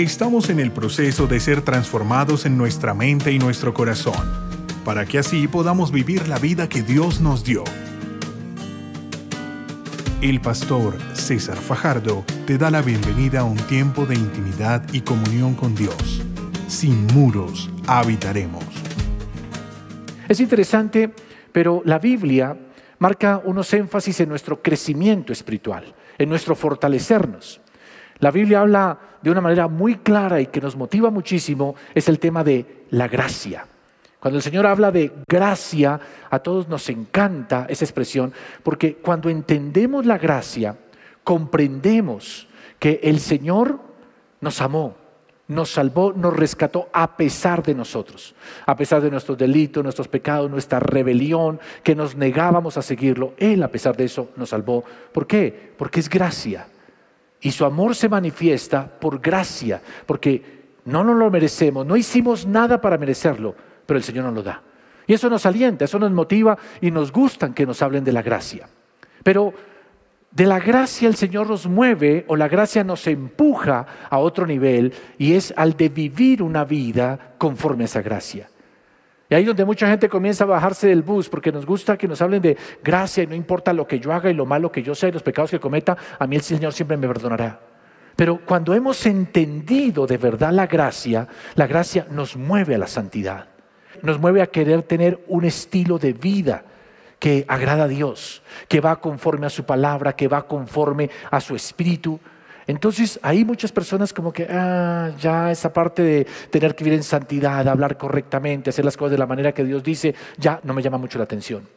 [0.00, 4.14] Estamos en el proceso de ser transformados en nuestra mente y nuestro corazón,
[4.82, 7.64] para que así podamos vivir la vida que Dios nos dio.
[10.22, 15.52] El pastor César Fajardo te da la bienvenida a un tiempo de intimidad y comunión
[15.52, 16.22] con Dios.
[16.66, 18.64] Sin muros habitaremos.
[20.30, 21.12] Es interesante,
[21.52, 22.56] pero la Biblia
[23.00, 27.60] marca unos énfasis en nuestro crecimiento espiritual, en nuestro fortalecernos.
[28.20, 32.18] La Biblia habla de una manera muy clara y que nos motiva muchísimo, es el
[32.18, 33.66] tema de la gracia.
[34.20, 40.04] Cuando el Señor habla de gracia, a todos nos encanta esa expresión, porque cuando entendemos
[40.04, 40.76] la gracia,
[41.24, 42.46] comprendemos
[42.78, 43.80] que el Señor
[44.42, 44.96] nos amó,
[45.48, 48.34] nos salvó, nos rescató a pesar de nosotros,
[48.66, 53.32] a pesar de nuestros delitos, nuestros pecados, nuestra rebelión, que nos negábamos a seguirlo.
[53.38, 54.84] Él a pesar de eso nos salvó.
[55.12, 55.72] ¿Por qué?
[55.76, 56.68] Porque es gracia.
[57.40, 62.80] Y su amor se manifiesta por gracia, porque no nos lo merecemos, no hicimos nada
[62.80, 63.54] para merecerlo,
[63.86, 64.62] pero el Señor nos lo da.
[65.06, 68.22] Y eso nos alienta, eso nos motiva y nos gustan que nos hablen de la
[68.22, 68.68] gracia.
[69.22, 69.52] Pero
[70.30, 74.92] de la gracia el Señor nos mueve o la gracia nos empuja a otro nivel
[75.18, 78.48] y es al de vivir una vida conforme a esa gracia.
[79.30, 82.20] Y ahí donde mucha gente comienza a bajarse del bus porque nos gusta que nos
[82.20, 84.92] hablen de gracia y no importa lo que yo haga y lo malo que yo
[84.92, 87.60] sea y los pecados que cometa, a mí el Señor siempre me perdonará.
[88.16, 93.46] Pero cuando hemos entendido de verdad la gracia, la gracia nos mueve a la santidad,
[94.02, 96.64] nos mueve a querer tener un estilo de vida
[97.20, 101.54] que agrada a Dios, que va conforme a su palabra, que va conforme a su
[101.54, 102.18] espíritu.
[102.70, 107.02] Entonces, hay muchas personas como que, ah, ya esa parte de tener que vivir en
[107.02, 110.80] santidad, hablar correctamente, hacer las cosas de la manera que Dios dice, ya no me
[110.80, 111.68] llama mucho la atención.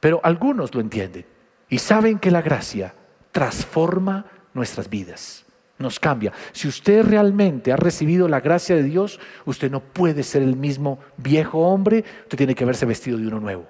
[0.00, 1.24] Pero algunos lo entienden
[1.70, 2.94] y saben que la gracia
[3.32, 5.46] transforma nuestras vidas,
[5.78, 6.30] nos cambia.
[6.52, 10.98] Si usted realmente ha recibido la gracia de Dios, usted no puede ser el mismo
[11.16, 13.66] viejo hombre, usted tiene que verse vestido de uno nuevo.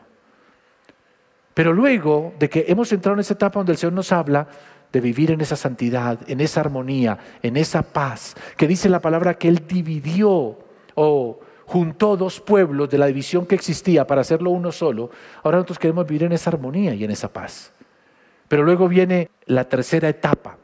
[1.54, 4.48] Pero luego de que hemos entrado en esa etapa donde el Señor nos habla
[4.92, 9.34] de vivir en esa santidad, en esa armonía, en esa paz, que dice la palabra
[9.34, 10.58] que Él dividió
[10.94, 15.10] o juntó dos pueblos de la división que existía para hacerlo uno solo,
[15.42, 17.72] ahora nosotros queremos vivir en esa armonía y en esa paz.
[18.48, 20.56] Pero luego viene la tercera etapa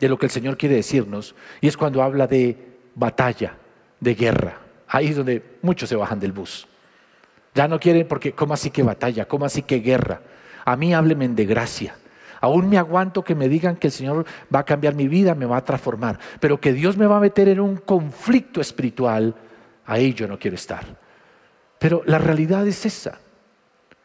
[0.00, 2.56] de lo que el Señor quiere decirnos, y es cuando habla de
[2.94, 3.54] batalla,
[4.00, 4.58] de guerra.
[4.88, 6.66] Ahí es donde muchos se bajan del bus.
[7.54, 9.26] Ya no quieren porque, ¿cómo así que batalla?
[9.26, 10.20] ¿Cómo así que guerra?
[10.64, 11.94] A mí háblenme de gracia.
[12.40, 14.24] Aún me aguanto que me digan que el Señor
[14.54, 16.18] va a cambiar mi vida, me va a transformar.
[16.40, 19.34] Pero que Dios me va a meter en un conflicto espiritual,
[19.84, 20.84] ahí yo no quiero estar.
[21.78, 23.18] Pero la realidad es esa.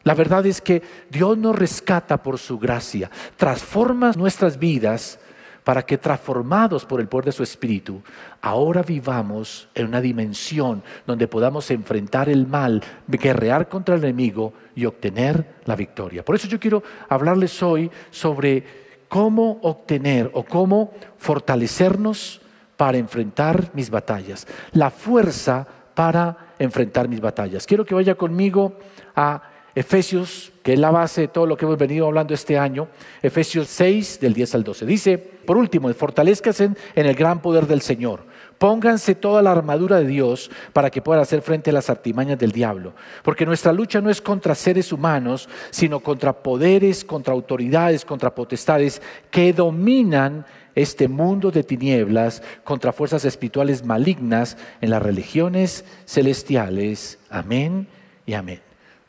[0.02, 5.18] La verdad es que Dios nos rescata por su gracia, transforma nuestras vidas
[5.66, 8.00] para que transformados por el poder de su Espíritu,
[8.40, 14.84] ahora vivamos en una dimensión donde podamos enfrentar el mal, guerrear contra el enemigo y
[14.84, 16.24] obtener la victoria.
[16.24, 18.62] Por eso yo quiero hablarles hoy sobre
[19.08, 22.40] cómo obtener o cómo fortalecernos
[22.76, 25.66] para enfrentar mis batallas, la fuerza
[25.96, 27.66] para enfrentar mis batallas.
[27.66, 28.78] Quiero que vaya conmigo
[29.16, 29.42] a
[29.74, 32.88] Efesios, que es la base de todo lo que hemos venido hablando este año,
[33.22, 34.84] Efesios 6 del 10 al 12.
[34.84, 38.24] Dice, por último, fortalezcanse en el gran poder del Señor.
[38.58, 42.50] Pónganse toda la armadura de Dios para que puedan hacer frente a las artimañas del
[42.50, 42.94] diablo.
[43.22, 49.00] Porque nuestra lucha no es contra seres humanos, sino contra poderes, contra autoridades, contra potestades
[49.30, 57.20] que dominan este mundo de tinieblas, contra fuerzas espirituales malignas en las religiones celestiales.
[57.30, 57.86] Amén
[58.26, 58.66] y amén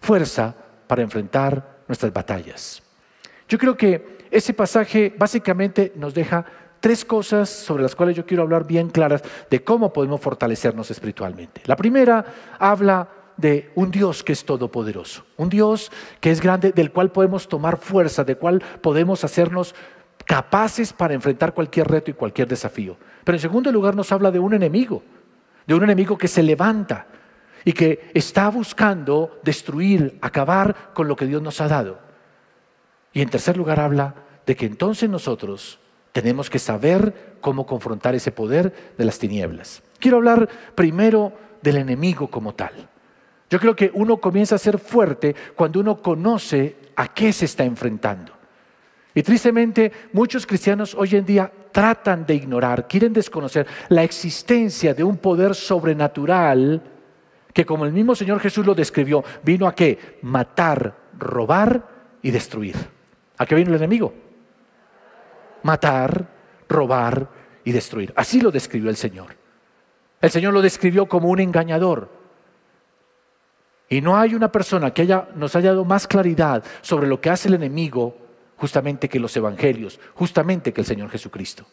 [0.08, 0.56] fuerza
[0.88, 2.82] para enfrentar nuestras batallas.
[3.48, 6.46] Yo creo que ese pasaje básicamente nos deja
[6.80, 11.62] tres cosas sobre las cuales yo quiero hablar bien claras de cómo podemos fortalecernos espiritualmente.
[11.66, 12.26] La primera
[12.60, 17.48] habla de un Dios que es todopoderoso, un Dios que es grande, del cual podemos
[17.48, 19.76] tomar fuerza, del cual podemos hacernos
[20.26, 22.98] capaces para enfrentar cualquier reto y cualquier desafío.
[23.24, 25.04] Pero en segundo lugar nos habla de un enemigo,
[25.66, 27.08] de un enemigo que se levanta,
[27.66, 32.00] y que está buscando destruir, acabar con lo que Dios nos ha dado.
[33.14, 34.16] Y en tercer lugar habla
[34.46, 35.80] de que entonces nosotros
[36.12, 39.84] tenemos que saber cómo confrontar ese poder de las tinieblas.
[40.00, 42.74] Quiero hablar primero del enemigo como tal.
[43.50, 47.64] Yo creo que uno comienza a ser fuerte cuando uno conoce a qué se está
[47.64, 48.34] enfrentando.
[49.14, 55.04] Y tristemente muchos cristianos hoy en día tratan de ignorar, quieren desconocer la existencia de
[55.04, 56.82] un poder sobrenatural
[57.58, 60.20] que como el mismo Señor Jesús lo describió, vino a qué?
[60.22, 61.88] Matar, robar
[62.22, 62.76] y destruir.
[63.36, 64.14] ¿A qué vino el enemigo?
[65.64, 66.28] Matar,
[66.70, 67.28] robar
[67.64, 68.14] y destruir.
[68.16, 69.36] Así lo describió el Señor.
[70.22, 72.12] El Señor lo describió como un engañador.
[73.90, 77.32] Y no hay una persona que haya, nos haya dado más claridad sobre lo que
[77.32, 78.16] hace el enemigo
[78.58, 81.66] justamente que los evangelios, justamente que el Señor Jesucristo.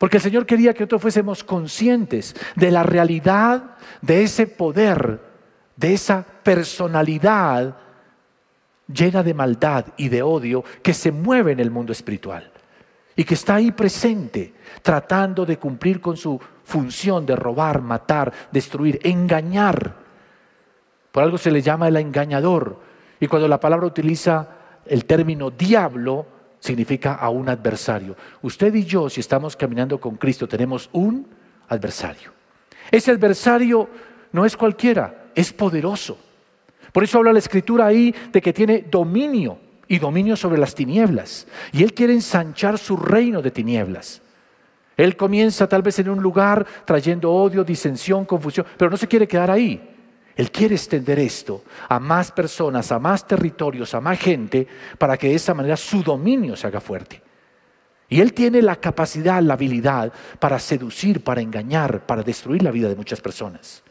[0.00, 5.20] Porque el Señor quería que nosotros fuésemos conscientes de la realidad de ese poder,
[5.76, 7.76] de esa personalidad
[8.86, 12.50] llena de maldad y de odio que se mueve en el mundo espiritual
[13.14, 19.00] y que está ahí presente, tratando de cumplir con su función de robar, matar, destruir,
[19.02, 19.96] engañar.
[21.12, 22.80] Por algo se le llama el engañador.
[23.20, 24.48] Y cuando la palabra utiliza
[24.86, 28.16] el término diablo, significa a un adversario.
[28.42, 31.26] Usted y yo, si estamos caminando con Cristo, tenemos un
[31.68, 32.32] adversario.
[32.90, 33.88] Ese adversario
[34.32, 36.18] no es cualquiera, es poderoso.
[36.92, 39.58] Por eso habla la escritura ahí de que tiene dominio
[39.88, 41.46] y dominio sobre las tinieblas.
[41.72, 44.22] Y Él quiere ensanchar su reino de tinieblas.
[44.96, 49.26] Él comienza tal vez en un lugar trayendo odio, disensión, confusión, pero no se quiere
[49.26, 49.89] quedar ahí.
[50.40, 54.66] Él quiere extender esto a más personas, a más territorios, a más gente,
[54.96, 57.22] para que de esa manera su dominio se haga fuerte.
[58.08, 62.88] Y Él tiene la capacidad, la habilidad para seducir, para engañar, para destruir la vida
[62.88, 63.82] de muchas personas.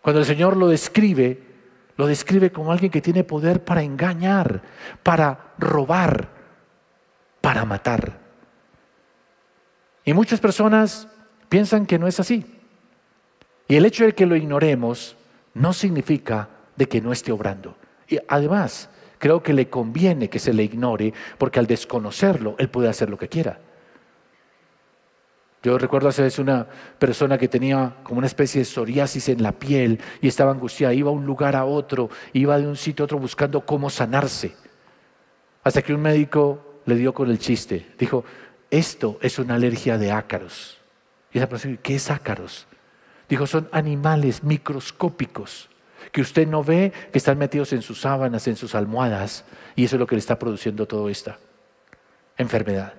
[0.00, 1.42] Cuando el Señor lo describe,
[1.98, 4.62] lo describe como alguien que tiene poder para engañar,
[5.02, 6.30] para robar,
[7.42, 8.20] para matar.
[10.02, 11.08] Y muchas personas
[11.50, 12.42] piensan que no es así.
[13.68, 15.14] Y el hecho de que lo ignoremos
[15.56, 17.76] no significa de que no esté obrando.
[18.08, 22.88] Y además, creo que le conviene que se le ignore porque al desconocerlo, él puede
[22.88, 23.58] hacer lo que quiera.
[25.62, 26.66] Yo recuerdo hace veces una
[26.98, 31.08] persona que tenía como una especie de psoriasis en la piel y estaba angustiada, iba
[31.08, 34.54] a un lugar a otro, iba de un sitio a otro buscando cómo sanarse.
[35.64, 38.24] Hasta que un médico le dio con el chiste, dijo,
[38.70, 40.78] esto es una alergia de ácaros.
[41.32, 42.68] Y esa persona, ¿qué es ácaros?
[43.28, 45.68] Dijo, son animales microscópicos
[46.12, 49.44] que usted no ve, que están metidos en sus sábanas, en sus almohadas,
[49.74, 51.38] y eso es lo que le está produciendo toda esta
[52.38, 52.94] enfermedad.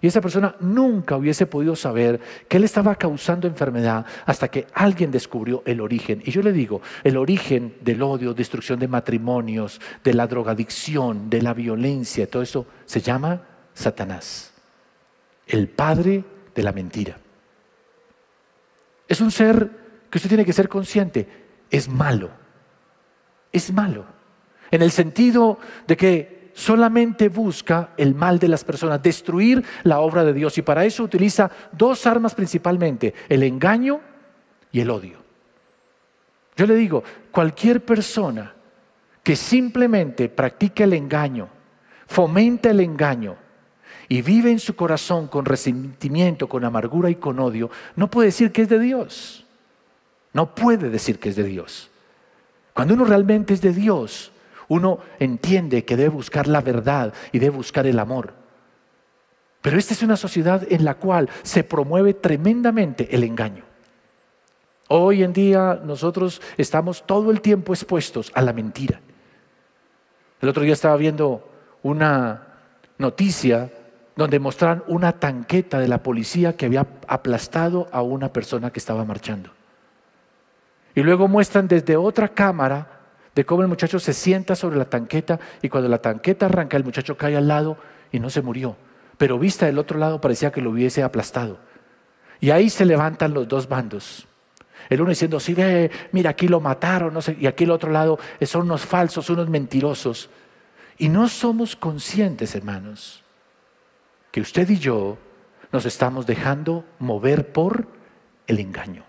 [0.00, 5.10] Y esa persona nunca hubiese podido saber que él estaba causando enfermedad hasta que alguien
[5.10, 6.22] descubrió el origen.
[6.24, 11.42] Y yo le digo, el origen del odio, destrucción de matrimonios, de la drogadicción, de
[11.42, 13.42] la violencia, todo eso se llama
[13.74, 14.52] Satanás,
[15.48, 16.24] el padre
[16.54, 17.18] de la mentira.
[19.08, 19.70] Es un ser
[20.10, 21.26] que usted tiene que ser consciente,
[21.70, 22.30] es malo,
[23.50, 24.04] es malo,
[24.70, 30.24] en el sentido de que solamente busca el mal de las personas, destruir la obra
[30.24, 30.58] de Dios.
[30.58, 34.00] Y para eso utiliza dos armas principalmente, el engaño
[34.72, 35.18] y el odio.
[36.56, 38.52] Yo le digo, cualquier persona
[39.22, 41.48] que simplemente practique el engaño,
[42.06, 43.36] fomenta el engaño,
[44.08, 48.52] y vive en su corazón con resentimiento, con amargura y con odio, no puede decir
[48.52, 49.44] que es de Dios.
[50.32, 51.90] No puede decir que es de Dios.
[52.72, 54.32] Cuando uno realmente es de Dios,
[54.68, 58.32] uno entiende que debe buscar la verdad y debe buscar el amor.
[59.60, 63.64] Pero esta es una sociedad en la cual se promueve tremendamente el engaño.
[64.88, 69.00] Hoy en día nosotros estamos todo el tiempo expuestos a la mentira.
[70.40, 71.46] El otro día estaba viendo
[71.82, 72.46] una
[72.96, 73.70] noticia
[74.18, 79.04] donde mostraron una tanqueta de la policía que había aplastado a una persona que estaba
[79.04, 79.50] marchando.
[80.96, 82.98] Y luego muestran desde otra cámara
[83.32, 86.82] de cómo el muchacho se sienta sobre la tanqueta y cuando la tanqueta arranca el
[86.82, 87.76] muchacho cae al lado
[88.10, 88.74] y no se murió.
[89.18, 91.60] Pero vista del otro lado parecía que lo hubiese aplastado.
[92.40, 94.26] Y ahí se levantan los dos bandos.
[94.88, 98.62] El uno diciendo, sí, ve, mira, aquí lo mataron, y aquí el otro lado son
[98.62, 100.28] unos falsos, unos mentirosos.
[100.96, 103.22] Y no somos conscientes, hermanos,
[104.30, 105.18] que usted y yo
[105.72, 107.86] nos estamos dejando mover por
[108.46, 109.04] el engaño.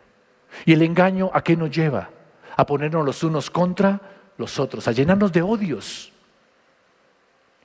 [0.66, 2.10] ¿Y el engaño a qué nos lleva?
[2.56, 4.02] A ponernos los unos contra
[4.38, 6.12] los otros, a llenarnos de odios.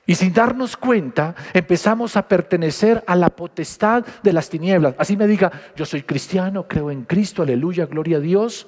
[0.07, 4.93] Y sin darnos cuenta, empezamos a pertenecer a la potestad de las tinieblas.
[4.97, 8.67] Así me diga, yo soy cristiano, creo en Cristo, aleluya, gloria a Dios.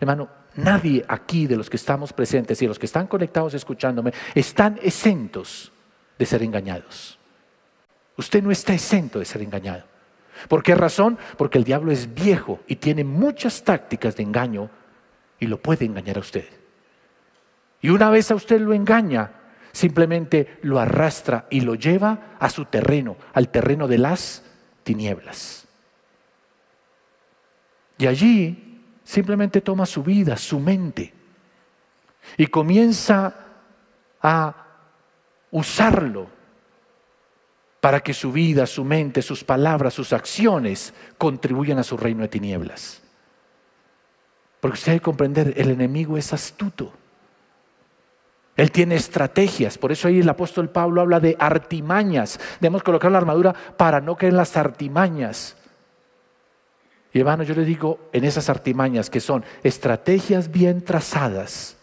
[0.00, 4.14] Hermano, nadie aquí de los que estamos presentes y de los que están conectados escuchándome
[4.34, 5.72] están exentos
[6.18, 7.17] de ser engañados.
[8.18, 9.84] Usted no está exento de ser engañado.
[10.48, 11.18] ¿Por qué razón?
[11.36, 14.70] Porque el diablo es viejo y tiene muchas tácticas de engaño
[15.38, 16.46] y lo puede engañar a usted.
[17.80, 19.30] Y una vez a usted lo engaña,
[19.70, 24.42] simplemente lo arrastra y lo lleva a su terreno, al terreno de las
[24.82, 25.68] tinieblas.
[27.98, 31.14] Y allí simplemente toma su vida, su mente,
[32.36, 33.32] y comienza
[34.20, 34.66] a
[35.52, 36.37] usarlo
[37.88, 42.28] para que su vida, su mente, sus palabras, sus acciones contribuyan a su reino de
[42.28, 43.00] tinieblas.
[44.60, 46.92] Porque usted debe comprender, el enemigo es astuto.
[48.56, 52.38] Él tiene estrategias, por eso ahí el apóstol Pablo habla de artimañas.
[52.60, 55.56] Debemos colocar la armadura para no caer en las artimañas.
[57.14, 61.78] Y hermano, yo le digo en esas artimañas que son estrategias bien trazadas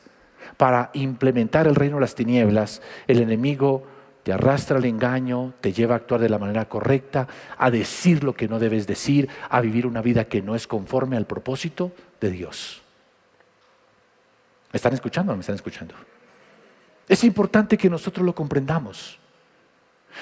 [0.55, 3.94] para implementar el reino de las tinieblas, el enemigo
[4.25, 7.27] te arrastra al engaño, te lleva a actuar de la manera correcta,
[7.59, 11.15] a decir lo que no debes decir, a vivir una vida que no es conforme
[11.15, 12.81] al propósito de Dios.
[14.73, 15.93] ¿Me están escuchando o me están escuchando?
[17.07, 19.19] Es importante que nosotros lo comprendamos.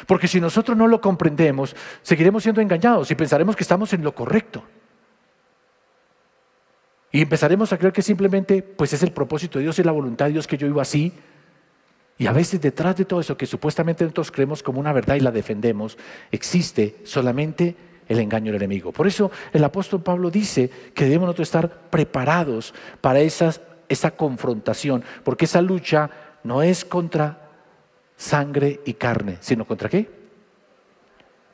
[0.06, 4.14] Porque si nosotros no lo comprendemos, seguiremos siendo engañados y pensaremos que estamos en lo
[4.14, 4.66] correcto.
[7.10, 10.26] Y empezaremos a creer que simplemente pues es el propósito de Dios y la voluntad
[10.26, 11.14] de Dios que yo vivo así.
[12.18, 15.20] Y a veces detrás de todo eso que supuestamente nosotros creemos como una verdad y
[15.20, 15.98] la defendemos,
[16.32, 17.76] existe solamente
[18.08, 18.92] el engaño del enemigo.
[18.92, 25.62] Por eso el apóstol Pablo dice que debemos estar preparados para esa confrontación, porque esa
[25.62, 26.10] lucha
[26.44, 27.50] no es contra
[28.16, 30.10] sangre y carne, sino contra qué?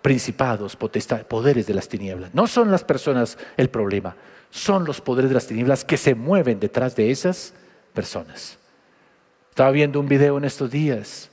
[0.01, 2.33] Principados, poderes de las tinieblas.
[2.35, 4.15] No son las personas el problema,
[4.49, 7.53] son los poderes de las tinieblas que se mueven detrás de esas
[7.93, 8.58] personas.
[9.59, 11.29] Estaba viendo un video en estos días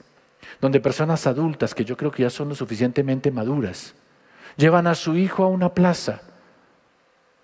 [0.61, 3.95] donde personas adultas, que yo creo que ya son lo suficientemente maduras,
[4.57, 6.23] llevan a su hijo a una plaza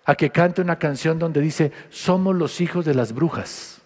[0.05, 3.81] a que cante una canción donde dice, somos los hijos de las brujas.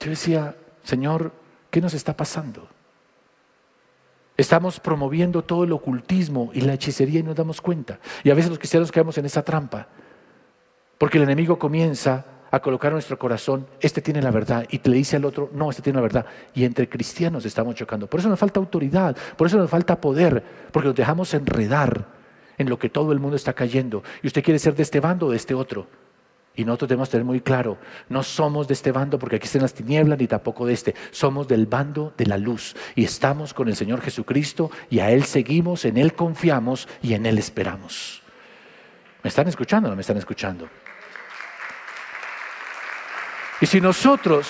[0.00, 1.34] Yo decía, Señor,
[1.70, 2.66] ¿qué nos está pasando?
[4.38, 8.00] Estamos promoviendo todo el ocultismo y la hechicería y nos damos cuenta.
[8.24, 9.88] Y a veces los cristianos caemos en esa trampa,
[10.96, 14.98] porque el enemigo comienza a colocar nuestro corazón, este tiene la verdad, y te le
[14.98, 16.26] dice al otro, no, este tiene la verdad.
[16.54, 18.06] Y entre cristianos estamos chocando.
[18.06, 22.06] Por eso nos falta autoridad, por eso nos falta poder, porque nos dejamos enredar
[22.58, 24.02] en lo que todo el mundo está cayendo.
[24.22, 25.86] Y usted quiere ser de este bando o de este otro.
[26.54, 27.78] Y nosotros debemos tener muy claro,
[28.10, 30.94] no somos de este bando porque aquí están las tinieblas, ni tampoco de este.
[31.10, 32.76] Somos del bando de la luz.
[32.94, 37.24] Y estamos con el Señor Jesucristo y a Él seguimos, en Él confiamos y en
[37.24, 38.22] Él esperamos.
[39.22, 40.68] ¿Me están escuchando o no me están escuchando?
[43.62, 44.48] Y si nosotros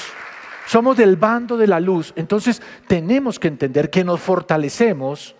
[0.66, 5.36] somos del bando de la luz, entonces tenemos que entender que nos fortalecemos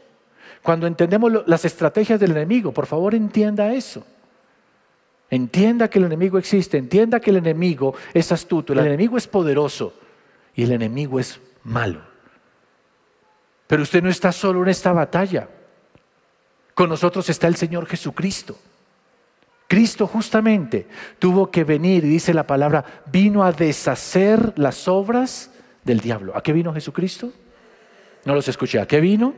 [0.63, 2.73] cuando entendemos las estrategias del enemigo.
[2.73, 4.07] Por favor, entienda eso.
[5.31, 9.95] Entienda que el enemigo existe, entienda que el enemigo es astuto, el enemigo es poderoso
[10.55, 12.03] y el enemigo es malo.
[13.67, 15.49] Pero usted no está solo en esta batalla.
[16.75, 18.55] Con nosotros está el Señor Jesucristo.
[19.73, 20.87] Cristo justamente
[21.19, 25.51] tuvo que venir, y dice la palabra, vino a deshacer las obras
[25.83, 26.37] del diablo.
[26.37, 27.33] ¿A qué vino Jesucristo?
[28.27, 28.81] No los escuché.
[28.81, 29.33] ¿A qué vino?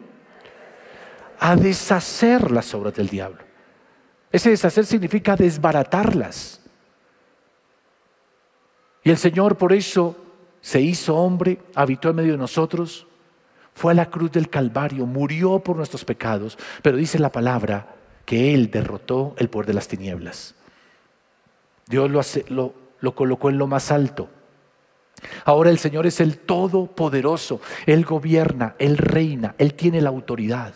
[1.39, 3.45] A deshacer las obras del diablo.
[4.33, 6.61] Ese deshacer significa desbaratarlas.
[9.05, 10.17] Y el Señor por eso
[10.61, 13.07] se hizo hombre, habitó en medio de nosotros,
[13.73, 18.55] fue a la cruz del Calvario, murió por nuestros pecados, pero dice la palabra que
[18.55, 20.55] Él derrotó el poder de las tinieblas.
[21.87, 22.11] Dios
[22.49, 24.29] lo, lo colocó en lo más alto.
[25.45, 30.75] Ahora el Señor es el Todopoderoso, Él gobierna, Él reina, Él tiene la autoridad.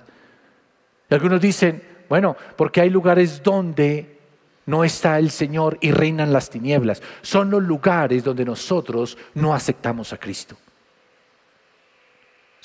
[1.11, 4.19] Y algunos dicen, bueno, porque hay lugares donde
[4.67, 7.03] no está el Señor y reinan las tinieblas.
[7.23, 10.57] Son los lugares donde nosotros no aceptamos a Cristo.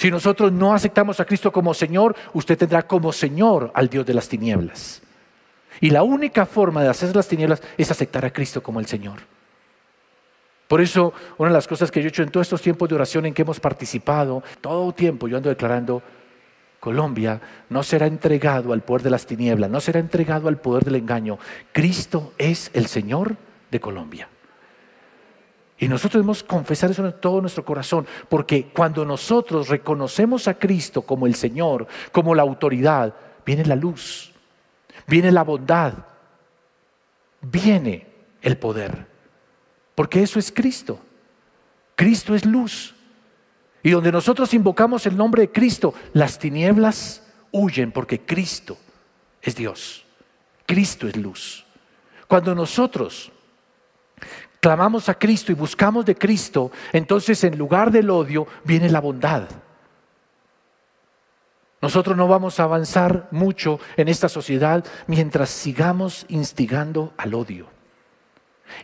[0.04, 4.14] Si nosotros no aceptamos a Cristo como Señor, usted tendrá como Señor al Dios de
[4.14, 5.02] las tinieblas.
[5.80, 9.20] Y la única forma de hacer las tinieblas es aceptar a Cristo como el Señor.
[10.68, 12.96] Por eso, una de las cosas que yo he hecho en todos estos tiempos de
[12.96, 16.04] oración en que hemos participado, todo tiempo yo ando declarando,
[16.82, 20.96] Colombia no será entregado al poder de las tinieblas, no será entregado al poder del
[20.96, 21.40] engaño.
[21.72, 23.38] Cristo es el Señor
[23.72, 24.28] de Colombia.
[25.84, 31.02] Y nosotros debemos confesar eso en todo nuestro corazón, porque cuando nosotros reconocemos a Cristo
[31.02, 33.14] como el Señor, como la autoridad,
[33.46, 34.32] viene la luz,
[35.08, 35.94] viene la bondad,
[37.42, 38.08] viene
[38.42, 39.08] el poder,
[39.94, 41.02] porque eso es Cristo.
[41.98, 42.96] Cristo es luz.
[43.84, 48.78] Y donde nosotros invocamos el nombre de Cristo, las tinieblas huyen porque Cristo
[49.42, 50.06] es Dios.
[50.66, 51.66] Cristo es luz.
[52.30, 53.33] Cuando nosotros
[54.64, 59.44] clamamos a Cristo y buscamos de Cristo, entonces en lugar del odio viene la bondad.
[61.82, 67.68] Nosotros no vamos a avanzar mucho en esta sociedad mientras sigamos instigando al odio.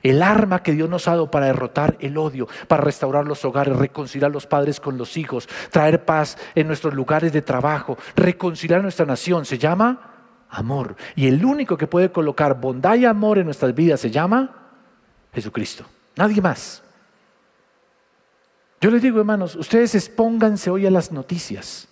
[0.04, 3.78] El arma que Dios nos ha dado para derrotar el odio, para restaurar los hogares,
[3.78, 9.06] reconciliar los padres con los hijos, traer paz en nuestros lugares de trabajo, reconciliar nuestra
[9.06, 10.12] nación, se llama
[10.50, 10.98] amor.
[11.16, 14.60] Y el único que puede colocar bondad y amor en nuestras vidas se llama
[15.34, 15.86] Jesucristo.
[16.16, 16.84] Nadie más.
[18.82, 21.88] Yo les digo, hermanos, ustedes expónganse hoy a las noticias.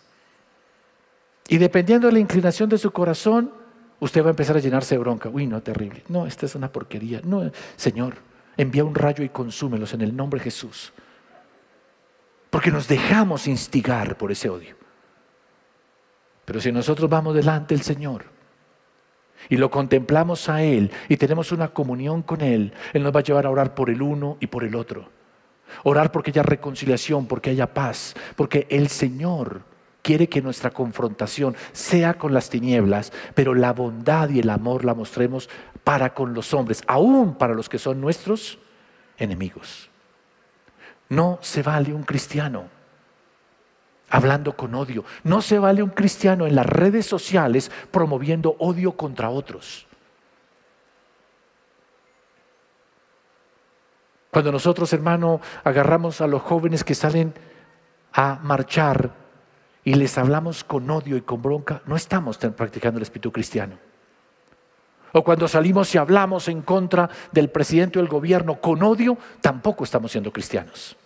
[1.47, 3.51] Y dependiendo de la inclinación de su corazón,
[3.99, 5.29] usted va a empezar a llenarse de bronca.
[5.29, 6.03] Uy, no, terrible.
[6.09, 7.21] No, esta es una porquería.
[7.23, 8.15] No, Señor,
[8.55, 10.93] envía un rayo y consúmelos en el nombre de Jesús.
[12.49, 14.75] Porque nos dejamos instigar por ese odio.
[16.45, 18.36] Pero si nosotros vamos delante del Señor
[19.49, 23.23] y lo contemplamos a Él y tenemos una comunión con Él, Él nos va a
[23.23, 25.09] llevar a orar por el uno y por el otro.
[25.83, 29.61] Orar porque haya reconciliación, porque haya paz, porque el Señor
[30.01, 34.93] quiere que nuestra confrontación sea con las tinieblas, pero la bondad y el amor la
[34.93, 35.49] mostremos
[35.83, 38.59] para con los hombres, aún para los que son nuestros
[39.17, 39.89] enemigos.
[41.09, 42.76] No se vale un cristiano
[44.09, 45.03] hablando con odio.
[45.23, 49.87] No se vale un cristiano en las redes sociales promoviendo odio contra otros.
[54.31, 57.33] Cuando nosotros, hermano, agarramos a los jóvenes que salen
[58.13, 59.11] a marchar
[59.83, 63.77] y les hablamos con odio y con bronca, no estamos practicando el espíritu cristiano.
[65.13, 69.83] O cuando salimos y hablamos en contra del presidente o del gobierno con odio, tampoco
[69.85, 70.97] estamos siendo cristianos.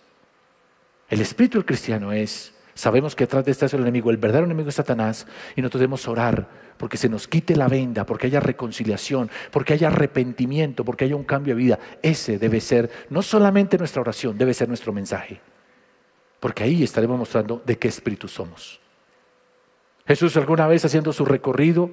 [1.08, 4.68] El espíritu cristiano es, sabemos que detrás de este es el enemigo, el verdadero enemigo
[4.68, 5.26] es Satanás,
[5.56, 9.88] y nosotros debemos orar porque se nos quite la venda, porque haya reconciliación, porque haya
[9.88, 11.78] arrepentimiento, porque haya un cambio de vida.
[12.02, 15.40] Ese debe ser no solamente nuestra oración, debe ser nuestro mensaje
[16.42, 18.80] porque ahí estaremos mostrando de qué espíritu somos.
[20.04, 21.88] Jesús alguna vez haciendo su recorrido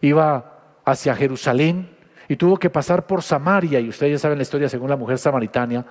[0.00, 1.96] iba hacia Jerusalén
[2.28, 5.16] y tuvo que pasar por Samaria, y ustedes ya saben la historia según la mujer
[5.16, 5.86] samaritana.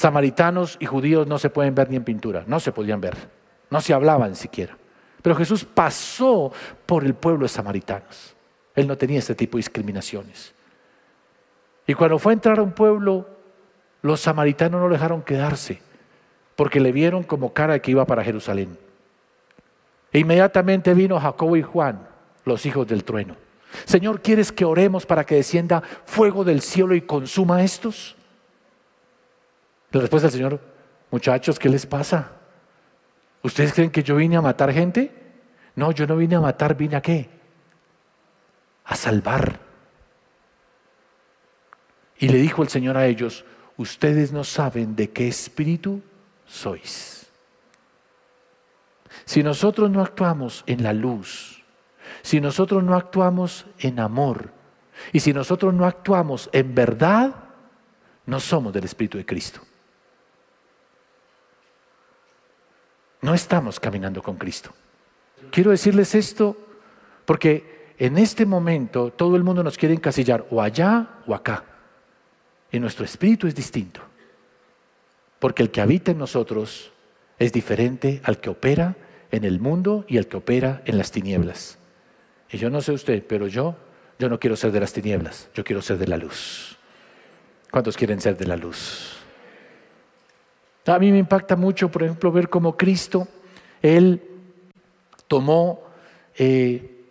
[0.00, 3.18] Samaritanos y judíos no se pueden ver ni en pintura, no se podían ver,
[3.68, 4.78] no se hablaban siquiera.
[5.20, 6.50] Pero Jesús pasó
[6.86, 8.34] por el pueblo de samaritanos.
[8.74, 10.54] Él no tenía este tipo de discriminaciones.
[11.86, 13.28] Y cuando fue a entrar a un pueblo,
[14.00, 15.82] los samaritanos no lo dejaron quedarse
[16.56, 18.78] porque le vieron como cara que iba para Jerusalén.
[20.14, 22.08] E inmediatamente vino Jacobo y Juan,
[22.46, 23.36] los hijos del trueno.
[23.84, 28.16] Señor, ¿quieres que oremos para que descienda fuego del cielo y consuma a estos?
[29.92, 30.60] La respuesta del Señor,
[31.10, 32.30] muchachos, ¿qué les pasa?
[33.42, 35.12] ¿Ustedes creen que yo vine a matar gente?
[35.74, 37.28] No, yo no vine a matar, vine a qué?
[38.84, 39.58] A salvar.
[42.18, 43.44] Y le dijo el Señor a ellos,
[43.76, 46.02] ustedes no saben de qué espíritu
[46.46, 47.26] sois.
[49.24, 51.64] Si nosotros no actuamos en la luz,
[52.22, 54.52] si nosotros no actuamos en amor
[55.12, 57.34] y si nosotros no actuamos en verdad,
[58.26, 59.60] no somos del Espíritu de Cristo.
[63.22, 64.70] No estamos caminando con Cristo.
[65.50, 66.56] Quiero decirles esto
[67.24, 71.64] porque en este momento todo el mundo nos quiere encasillar o allá o acá.
[72.72, 74.00] Y nuestro espíritu es distinto.
[75.38, 76.92] Porque el que habita en nosotros
[77.38, 78.96] es diferente al que opera
[79.30, 81.78] en el mundo y al que opera en las tinieblas.
[82.50, 83.76] Y yo no sé usted, pero yo,
[84.18, 86.76] yo no quiero ser de las tinieblas, yo quiero ser de la luz.
[87.70, 89.19] ¿Cuántos quieren ser de la luz?
[90.86, 93.28] A mí me impacta mucho, por ejemplo, ver cómo Cristo,
[93.82, 94.22] Él
[95.28, 95.82] tomó
[96.36, 97.04] eh,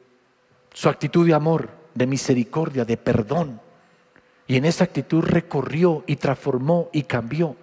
[0.74, 3.62] su actitud de amor, de misericordia, de perdón,
[4.48, 7.56] y en esa actitud recorrió y transformó y cambió.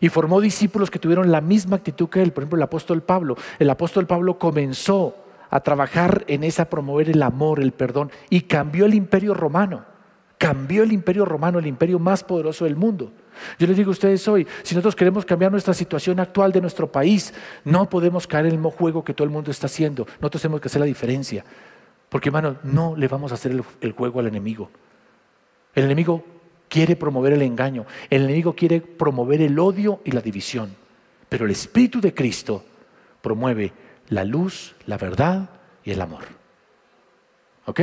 [0.00, 2.32] Y formó discípulos que tuvieron la misma actitud que él.
[2.32, 3.36] Por ejemplo, el apóstol Pablo.
[3.58, 5.16] El apóstol Pablo comenzó
[5.50, 9.84] a trabajar en esa, promover el amor, el perdón, y cambió el imperio romano.
[10.38, 13.12] Cambió el imperio romano, el imperio más poderoso del mundo.
[13.58, 16.90] Yo les digo a ustedes hoy, si nosotros queremos cambiar nuestra situación actual de nuestro
[16.90, 17.32] país,
[17.64, 20.06] no podemos caer en el juego que todo el mundo está haciendo.
[20.20, 21.44] Nosotros tenemos que hacer la diferencia.
[22.08, 24.70] Porque, hermano, no le vamos a hacer el, el juego al enemigo.
[25.74, 26.24] El enemigo
[26.68, 30.74] quiere promover el engaño, el enemigo quiere promover el odio y la división,
[31.28, 32.64] pero el Espíritu de Cristo
[33.20, 33.72] promueve
[34.08, 35.50] la luz, la verdad
[35.84, 36.24] y el amor.
[37.66, 37.80] ¿Ok?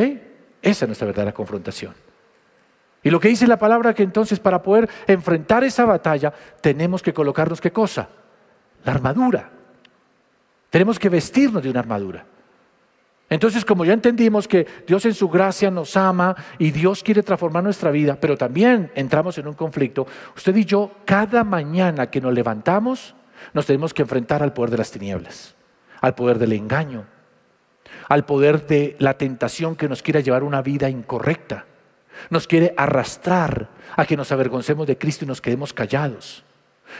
[0.62, 1.93] Esa es nuestra verdadera confrontación.
[3.03, 7.13] Y lo que dice la palabra que entonces para poder enfrentar esa batalla tenemos que
[7.13, 8.09] colocarnos qué cosa?
[8.83, 9.49] La armadura.
[10.69, 12.25] Tenemos que vestirnos de una armadura.
[13.29, 17.63] Entonces, como ya entendimos que Dios en su gracia nos ama y Dios quiere transformar
[17.63, 22.33] nuestra vida, pero también entramos en un conflicto, usted y yo, cada mañana que nos
[22.33, 23.15] levantamos,
[23.53, 25.55] nos tenemos que enfrentar al poder de las tinieblas,
[26.01, 27.05] al poder del engaño,
[28.07, 31.65] al poder de la tentación que nos quiera llevar una vida incorrecta.
[32.29, 36.43] Nos quiere arrastrar a que nos avergoncemos de Cristo y nos quedemos callados.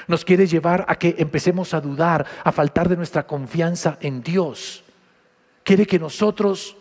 [0.08, 4.84] Nos quiere llevar a que empecemos a dudar, a faltar de nuestra confianza en Dios.
[5.64, 6.78] Quiere que nosotros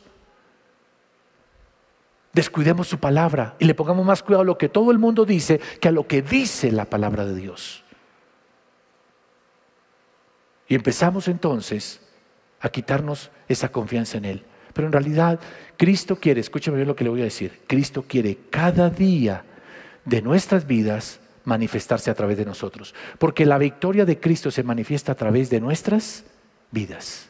[2.32, 5.60] descuidemos su palabra y le pongamos más cuidado a lo que todo el mundo dice
[5.80, 7.82] que a lo que dice la palabra de Dios.
[10.68, 12.00] Y empezamos entonces
[12.60, 14.44] a quitarnos esa confianza en Él.
[14.78, 15.40] Pero en realidad
[15.76, 19.42] Cristo quiere, escúchame bien lo que le voy a decir, Cristo quiere cada día
[20.04, 22.94] de nuestras vidas manifestarse a través de nosotros.
[23.18, 26.22] Porque la victoria de Cristo se manifiesta a través de nuestras
[26.70, 27.28] vidas.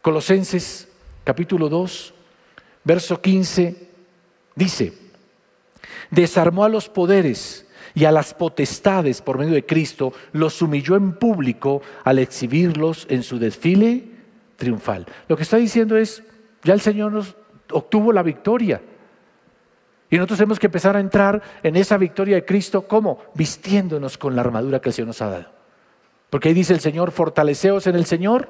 [0.00, 0.88] Colosenses
[1.22, 2.14] capítulo 2,
[2.82, 3.76] verso 15,
[4.54, 4.94] dice,
[6.10, 11.12] desarmó a los poderes y a las potestades por medio de Cristo, los humilló en
[11.12, 14.02] público al exhibirlos en su desfile
[14.56, 15.04] triunfal.
[15.28, 16.22] Lo que está diciendo es,
[16.66, 17.36] ya el Señor nos
[17.70, 18.82] obtuvo la victoria.
[20.10, 23.20] Y nosotros tenemos que empezar a entrar en esa victoria de Cristo, ¿cómo?
[23.34, 25.46] Vistiéndonos con la armadura que el Señor nos ha dado.
[26.28, 28.48] Porque ahí dice el Señor, fortaleceos en el Señor,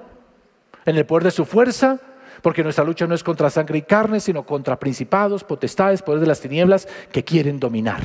[0.87, 2.01] en el poder de su fuerza,
[2.43, 6.27] porque nuestra lucha no es contra sangre y carne, sino contra principados, potestades, poderes de
[6.27, 8.03] las tinieblas que quieren dominar.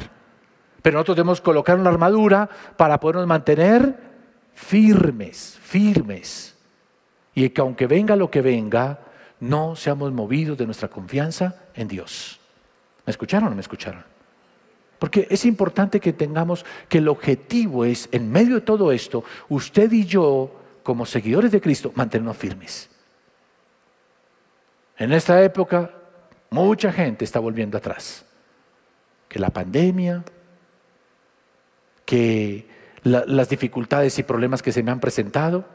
[0.81, 3.95] Pero nosotros debemos colocar una armadura para podernos mantener
[4.53, 6.57] firmes, firmes.
[7.33, 8.99] Y que aunque venga lo que venga,
[9.41, 12.39] no seamos movidos de nuestra confianza en Dios.
[13.05, 14.03] ¿Me escucharon o no me escucharon?
[14.99, 19.91] Porque es importante que tengamos que el objetivo es, en medio de todo esto, usted
[19.91, 22.87] y yo, como seguidores de Cristo, mantenernos firmes.
[24.97, 25.89] En esta época,
[26.51, 28.23] mucha gente está volviendo atrás.
[29.27, 30.23] Que la pandemia,
[32.05, 32.67] que
[33.01, 35.65] las dificultades y problemas que se me han presentado,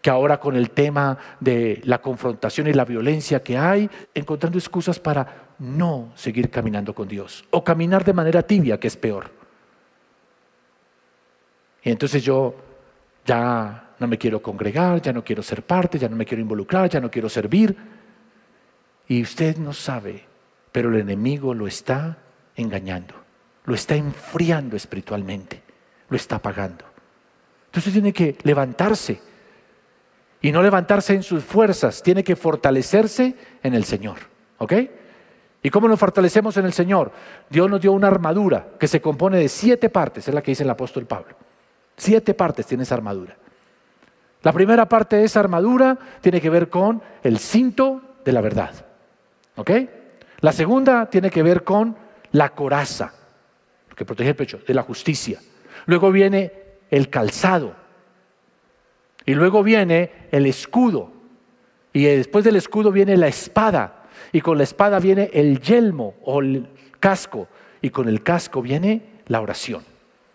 [0.00, 4.98] que ahora con el tema de la confrontación y la violencia que hay, encontrando excusas
[4.98, 9.30] para no seguir caminando con Dios o caminar de manera tibia, que es peor.
[11.82, 12.54] Y entonces yo
[13.24, 16.88] ya no me quiero congregar, ya no quiero ser parte, ya no me quiero involucrar,
[16.88, 17.76] ya no quiero servir.
[19.08, 20.24] Y usted no sabe,
[20.72, 22.18] pero el enemigo lo está
[22.56, 23.14] engañando,
[23.64, 25.62] lo está enfriando espiritualmente,
[26.08, 26.84] lo está apagando.
[27.66, 29.20] Entonces tiene que levantarse
[30.40, 34.18] y no levantarse en sus fuerzas, tiene que fortalecerse en el Señor.
[34.58, 34.72] ¿Ok?
[35.62, 37.12] ¿Y cómo nos fortalecemos en el Señor?
[37.50, 40.62] Dios nos dio una armadura que se compone de siete partes, es la que dice
[40.62, 41.36] el apóstol Pablo.
[41.96, 43.36] Siete partes tiene esa armadura.
[44.42, 48.72] La primera parte de esa armadura tiene que ver con el cinto de la verdad.
[49.56, 49.70] ¿Ok?
[50.40, 51.94] La segunda tiene que ver con
[52.32, 53.12] la coraza,
[53.94, 55.40] que protege el pecho, de la justicia.
[55.84, 56.52] Luego viene
[56.90, 57.74] el calzado.
[59.30, 61.12] Y luego viene el escudo.
[61.92, 64.06] Y después del escudo viene la espada.
[64.32, 66.66] Y con la espada viene el yelmo o el
[66.98, 67.46] casco.
[67.80, 69.84] Y con el casco viene la oración.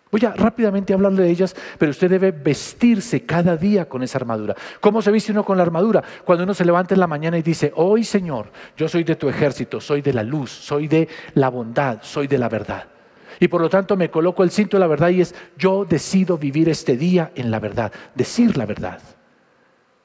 [0.10, 4.56] Voy a rápidamente hablarle de ellas, pero usted debe vestirse cada día con esa armadura.
[4.80, 6.02] ¿Cómo se viste uno con la armadura?
[6.24, 9.28] Cuando uno se levanta en la mañana y dice, hoy Señor, yo soy de tu
[9.28, 12.95] ejército, soy de la luz, soy de la bondad, soy de la verdad.
[13.40, 16.38] Y por lo tanto me coloco el cinto de la verdad y es, yo decido
[16.38, 19.00] vivir este día en la verdad, decir la verdad.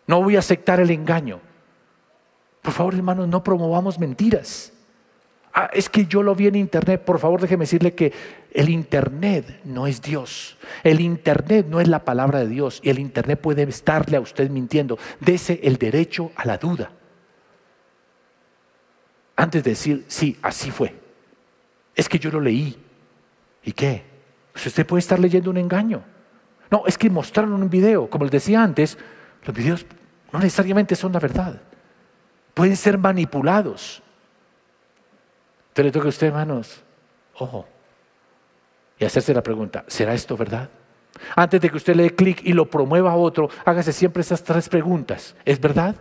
[0.07, 1.41] No voy a aceptar el engaño.
[2.63, 4.73] Por favor, hermanos, no promovamos mentiras.
[5.53, 7.05] Ah, es que yo lo vi en internet.
[7.05, 8.13] Por favor, déjeme decirle que
[8.53, 10.57] el internet no es Dios.
[10.85, 12.81] El internet no es la palabra de Dios.
[12.85, 14.99] Y el internet puede estarle a usted mintiendo.
[15.19, 16.93] Dese el derecho a la duda.
[19.35, 20.95] Antes de decir, sí, así fue.
[21.95, 22.77] Es que yo lo leí.
[23.63, 24.05] ¿Y qué?
[24.53, 26.03] Pues usted puede estar leyendo un engaño.
[26.71, 28.09] No, es que mostraron un video.
[28.09, 28.97] Como les decía antes,
[29.45, 29.87] los videos
[30.33, 31.61] no necesariamente son la verdad.
[32.55, 34.03] Pueden ser manipulados.
[35.75, 36.83] Pero le toca a usted, hermanos,
[37.35, 37.67] ojo,
[38.99, 40.69] y hacerse la pregunta, ¿será esto verdad?
[41.37, 44.43] Antes de que usted le dé clic y lo promueva a otro, hágase siempre esas
[44.43, 45.37] tres preguntas.
[45.45, 45.97] ¿Es verdad?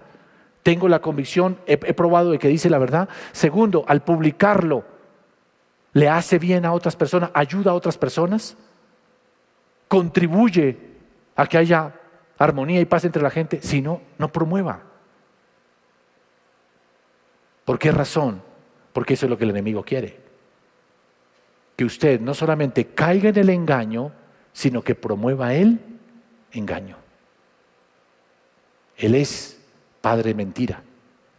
[0.63, 1.60] ¿Tengo la convicción?
[1.65, 3.10] He, he probado de que dice la verdad?
[3.32, 4.84] Segundo, al publicarlo,
[5.93, 7.32] ¿le hace bien a otras personas?
[7.34, 8.56] ¿Ayuda a otras personas?
[9.88, 10.78] ¿Contribuye
[11.36, 11.93] a que haya
[12.38, 13.62] armonía y paz entre la gente?
[13.62, 14.82] Si no, no promueva.
[17.65, 18.41] ¿Por qué razón?
[18.93, 20.19] Porque eso es lo que el enemigo quiere.
[21.75, 24.12] Que usted no solamente caiga en el engaño,
[24.54, 25.80] sino que promueva el
[26.52, 26.97] engaño.
[28.97, 29.62] Él es
[30.02, 30.82] padre mentira,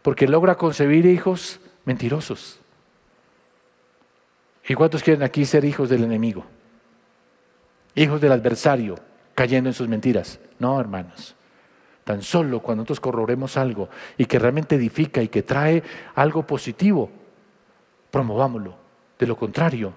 [0.03, 2.60] porque logra concebir hijos mentirosos.
[4.69, 6.45] ¿Y cuántos quieren aquí ser hijos del enemigo?
[7.95, 8.97] Hijos del adversario,
[9.35, 10.39] cayendo en sus mentiras.
[10.59, 11.35] No, hermanos.
[12.05, 15.83] Tan solo cuando nosotros corroboremos algo y que realmente edifica y que trae
[16.15, 17.11] algo positivo,
[18.11, 18.75] promovámoslo.
[19.19, 19.93] De lo contrario,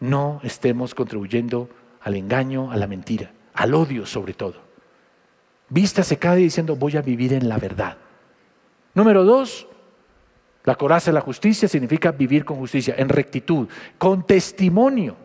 [0.00, 1.68] no estemos contribuyendo
[2.00, 4.54] al engaño, a la mentira, al odio sobre todo.
[5.68, 7.96] Vístase cada día diciendo voy a vivir en la verdad.
[8.94, 9.66] Número dos,
[10.64, 15.16] la coraza de la justicia significa vivir con justicia, en rectitud, con testimonio.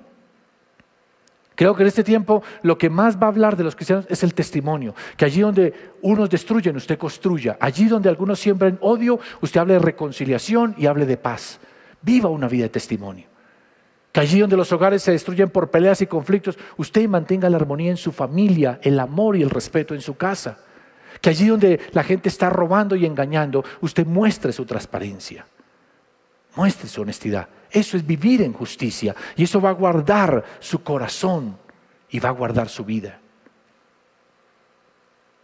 [1.58, 4.22] Creo que en este tiempo lo que más va a hablar de los cristianos es
[4.22, 4.94] el testimonio.
[5.16, 5.74] Que allí donde
[6.04, 7.58] unos destruyen, usted construya.
[7.60, 11.60] Allí donde algunos siembran odio, usted hable de reconciliación y hable de paz.
[12.04, 13.26] Viva una vida de testimonio.
[14.12, 17.90] Que allí donde los hogares se destruyen por peleas y conflictos, usted mantenga la armonía
[17.90, 20.60] en su familia, el amor y el respeto en su casa.
[21.22, 25.46] Que allí donde la gente está robando y engañando, usted muestre su transparencia.
[26.56, 27.48] Muestre su honestidad.
[27.70, 31.58] Eso es vivir en justicia y eso va a guardar su corazón
[32.10, 33.20] y va a guardar su vida.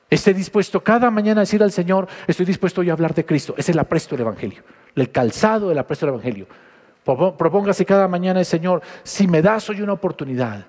[0.09, 3.55] Esté dispuesto cada mañana a decir al Señor, estoy dispuesto hoy a hablar de Cristo.
[3.57, 4.63] Es el apresto del Evangelio,
[4.95, 6.47] el calzado del apresto del Evangelio.
[7.03, 10.65] Propóngase cada mañana el Señor, si me das hoy una oportunidad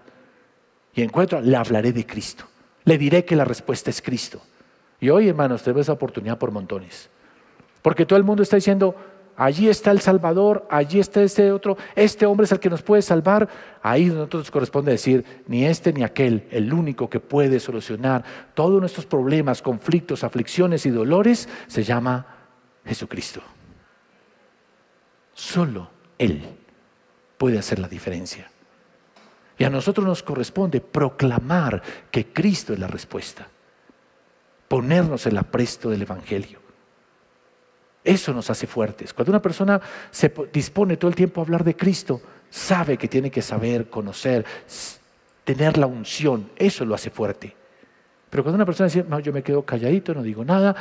[0.94, 2.44] y encuentro, le hablaré de Cristo.
[2.84, 4.42] Le diré que la respuesta es Cristo.
[5.04, 7.10] Y hoy, hermanos, tenemos esa oportunidad por montones.
[7.82, 8.94] Porque todo el mundo está diciendo,
[9.36, 13.02] allí está el Salvador, allí está este otro, este hombre es el que nos puede
[13.02, 13.46] salvar.
[13.82, 19.04] Ahí nosotros corresponde decir, ni este ni aquel, el único que puede solucionar todos nuestros
[19.04, 22.24] problemas, conflictos, aflicciones y dolores, se llama
[22.86, 23.42] Jesucristo.
[25.34, 26.44] Solo Él
[27.36, 28.50] puede hacer la diferencia.
[29.58, 33.48] Y a nosotros nos corresponde proclamar que Cristo es la respuesta,
[34.68, 36.58] ponernos el apresto del Evangelio.
[38.02, 39.14] Eso nos hace fuertes.
[39.14, 43.30] Cuando una persona se dispone todo el tiempo a hablar de Cristo, sabe que tiene
[43.30, 44.44] que saber, conocer,
[45.42, 46.50] tener la unción.
[46.56, 47.56] Eso lo hace fuerte.
[48.28, 50.74] Pero cuando una persona dice, no, yo me quedo calladito, no digo nada,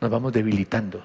[0.00, 1.04] nos vamos debilitando.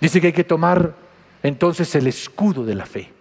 [0.00, 0.94] Dice que hay que tomar
[1.42, 3.12] entonces el escudo de la fe.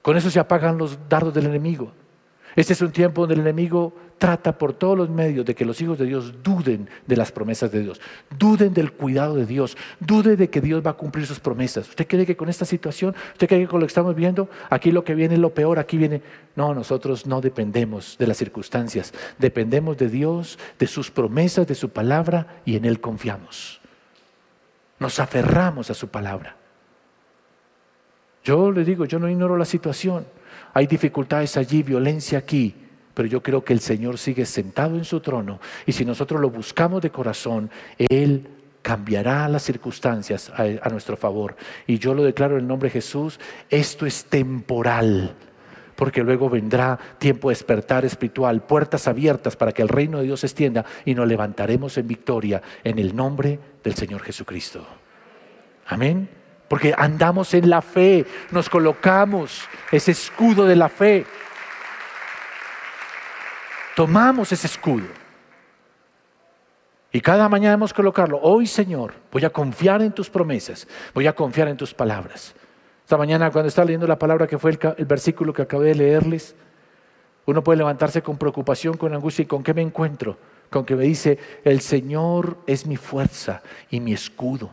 [0.00, 1.92] Con eso se apagan los dardos del enemigo.
[2.56, 5.80] Este es un tiempo donde el enemigo trata por todos los medios de que los
[5.80, 8.00] hijos de Dios duden de las promesas de Dios,
[8.36, 11.88] duden del cuidado de Dios, duden de que Dios va a cumplir sus promesas.
[11.88, 14.90] ¿Usted cree que con esta situación, usted cree que con lo que estamos viendo, aquí
[14.90, 16.20] lo que viene es lo peor, aquí viene...
[16.56, 21.90] No, nosotros no dependemos de las circunstancias, dependemos de Dios, de sus promesas, de su
[21.90, 23.80] palabra y en Él confiamos.
[24.98, 26.56] Nos aferramos a su palabra.
[28.42, 30.26] Yo le digo, yo no ignoro la situación.
[30.78, 32.72] Hay dificultades allí, violencia aquí,
[33.12, 36.50] pero yo creo que el Señor sigue sentado en su trono y si nosotros lo
[36.50, 38.46] buscamos de corazón, Él
[38.80, 41.56] cambiará las circunstancias a, nuestro favor.
[41.88, 45.34] Y yo lo declaro en el nombre de Jesús, esto es temporal
[45.96, 50.38] porque luego vendrá tiempo de despertar espiritual, puertas abiertas para que el reino de Dios
[50.38, 54.86] se extienda y nos levantaremos en victoria en el nombre del Señor Jesucristo.
[55.86, 56.28] Amén.
[56.68, 61.24] Porque andamos en la fe, nos colocamos ese escudo de la fe.
[63.96, 65.06] Tomamos ese escudo.
[67.10, 68.38] Y cada mañana debemos colocarlo.
[68.42, 72.54] Hoy, Señor, voy a confiar en tus promesas, voy a confiar en tus palabras.
[73.02, 76.54] Esta mañana, cuando estaba leyendo la palabra que fue el, versículo que acabé de leerles,
[77.46, 79.44] uno puede levantarse con preocupación, con angustia.
[79.44, 80.36] ¿Y con qué me encuentro?
[80.68, 84.70] Con que me dice, el Señor es mi fuerza y mi escudo.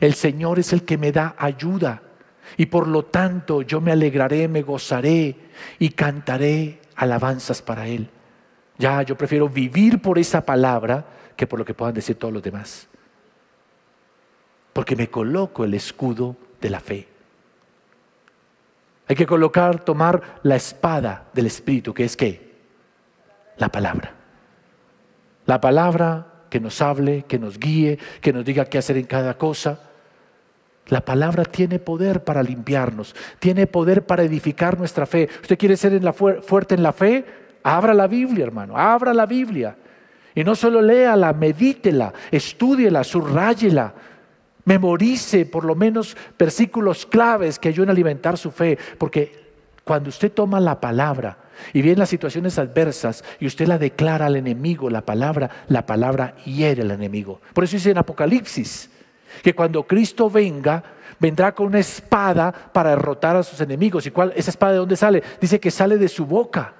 [0.00, 2.02] El Señor es el que me da ayuda.
[2.56, 5.36] Y por lo tanto yo me alegraré, me gozaré
[5.78, 8.08] y cantaré alabanzas para Él.
[8.78, 11.04] Ya, yo prefiero vivir por esa palabra
[11.36, 12.88] que por lo que puedan decir todos los demás.
[14.72, 17.08] Porque me coloco el escudo de la fe.
[19.08, 22.54] Hay que colocar, tomar la espada del Espíritu, que es qué?
[23.56, 24.14] La palabra.
[25.46, 29.36] La palabra que nos hable, que nos guíe, que nos diga qué hacer en cada
[29.36, 29.80] cosa.
[30.88, 35.28] La palabra tiene poder para limpiarnos, tiene poder para edificar nuestra fe.
[35.42, 36.00] ¿Usted quiere ser
[36.42, 37.24] fuerte en la fe?
[37.62, 39.76] Abra la Biblia, hermano, abra la Biblia.
[40.34, 43.94] Y no solo léala, medítela, estúdiela, subrayela,
[44.64, 49.46] memorice por lo menos versículos claves que ayuden a alimentar su fe, porque
[49.82, 51.38] cuando usted toma la palabra
[51.72, 56.34] y viene las situaciones adversas y usted la declara al enemigo, la palabra, la palabra
[56.44, 57.40] hiere al enemigo.
[57.52, 58.90] Por eso dice en Apocalipsis
[59.42, 60.82] que cuando Cristo venga,
[61.18, 64.06] vendrá con una espada para derrotar a sus enemigos.
[64.06, 64.32] ¿Y cuál?
[64.36, 65.22] ¿Esa espada de dónde sale?
[65.40, 66.74] Dice que sale de su boca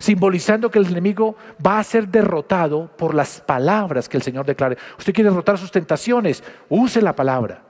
[0.00, 4.78] simbolizando que el enemigo va a ser derrotado por las palabras que el Señor declare.
[4.98, 7.62] Usted quiere derrotar sus tentaciones, use la palabra.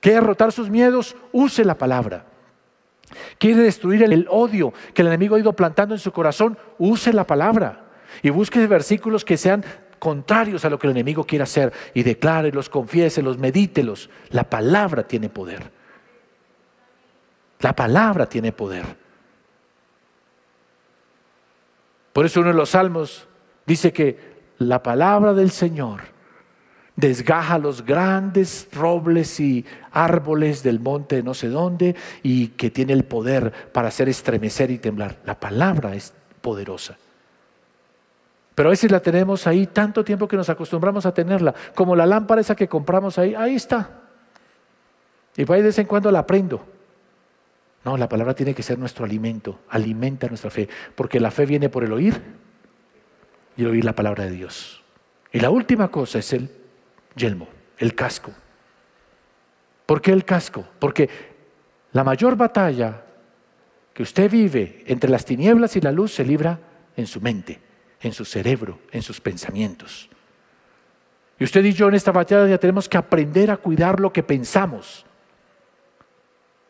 [0.00, 2.24] Quiere derrotar sus miedos, use la palabra.
[3.38, 7.26] Quiere destruir el odio que el enemigo ha ido plantando en su corazón, use la
[7.26, 7.84] palabra.
[8.22, 9.64] Y busque versículos que sean
[9.98, 14.10] contrarios a lo que el enemigo quiere hacer y declárelos, confiéselos, medítelos.
[14.30, 15.70] La palabra tiene poder.
[17.60, 18.84] La palabra tiene poder.
[22.12, 23.28] Por eso uno de los salmos
[23.66, 26.15] dice que la palabra del Señor
[26.96, 32.94] desgaja los grandes robles y árboles del monte de no sé dónde y que tiene
[32.94, 35.18] el poder para hacer estremecer y temblar.
[35.24, 36.96] La palabra es poderosa.
[38.54, 42.06] Pero a veces la tenemos ahí tanto tiempo que nos acostumbramos a tenerla, como la
[42.06, 43.90] lámpara esa que compramos ahí, ahí está.
[45.36, 46.64] Y por ahí de vez en cuando la prendo.
[47.84, 51.68] No, la palabra tiene que ser nuestro alimento, alimenta nuestra fe, porque la fe viene
[51.68, 52.20] por el oír
[53.58, 54.82] y el oír la palabra de Dios.
[55.30, 56.50] Y la última cosa es el
[57.16, 57.48] yelmo,
[57.78, 58.32] el casco.
[59.84, 60.64] ¿Por qué el casco?
[60.78, 61.08] Porque
[61.92, 63.02] la mayor batalla
[63.92, 66.60] que usted vive entre las tinieblas y la luz se libra
[66.96, 67.66] en su mente
[68.00, 70.08] en su cerebro, en sus pensamientos.
[71.38, 74.22] Y usted y yo en esta batalla ya tenemos que aprender a cuidar lo que
[74.22, 75.04] pensamos.